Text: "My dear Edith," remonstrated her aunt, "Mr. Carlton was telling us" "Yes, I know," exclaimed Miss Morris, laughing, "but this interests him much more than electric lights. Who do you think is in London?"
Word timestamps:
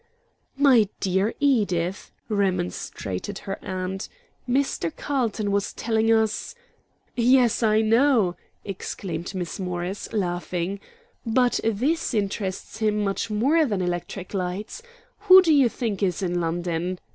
"My 0.57 0.89
dear 0.99 1.35
Edith," 1.39 2.09
remonstrated 2.27 3.37
her 3.45 3.63
aunt, 3.63 4.09
"Mr. 4.49 4.91
Carlton 4.95 5.51
was 5.51 5.73
telling 5.73 6.11
us" 6.11 6.55
"Yes, 7.15 7.61
I 7.61 7.81
know," 7.81 8.35
exclaimed 8.65 9.35
Miss 9.35 9.59
Morris, 9.59 10.11
laughing, 10.11 10.79
"but 11.23 11.59
this 11.63 12.15
interests 12.15 12.77
him 12.79 13.03
much 13.03 13.29
more 13.29 13.63
than 13.63 13.79
electric 13.83 14.33
lights. 14.33 14.81
Who 15.27 15.39
do 15.39 15.53
you 15.53 15.69
think 15.69 16.01
is 16.01 16.23
in 16.23 16.41
London?" 16.41 16.97